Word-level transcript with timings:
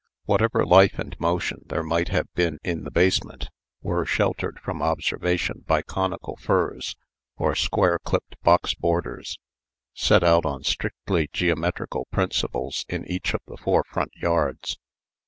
Whatever 0.25 0.65
life 0.65 0.97
and 0.97 1.15
motion 1.19 1.61
there 1.67 1.83
might 1.83 2.07
have 2.07 2.25
been 2.33 2.57
in 2.63 2.85
the 2.85 2.89
basement, 2.89 3.49
were 3.83 4.03
sheltered 4.03 4.59
from 4.59 4.81
observation 4.81 5.63
by 5.67 5.83
conical 5.83 6.37
firs 6.37 6.95
or 7.37 7.53
square 7.53 7.99
clipped 8.03 8.35
box 8.41 8.73
borders, 8.73 9.37
set 9.93 10.23
out 10.23 10.43
on 10.43 10.63
strictly 10.63 11.29
geometrical 11.31 12.07
principles 12.11 12.83
in 12.89 13.05
each 13.05 13.35
of 13.35 13.41
the 13.45 13.57
four 13.57 13.83
front 13.83 14.11
yards. 14.15 14.79